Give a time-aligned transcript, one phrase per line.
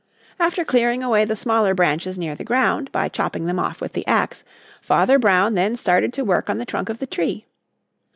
[0.39, 4.07] After clearing away the smaller branches near the ground, by chopping them off with the
[4.07, 4.43] axe,
[4.81, 7.45] Father Brown then started to work on the trunk of the tree.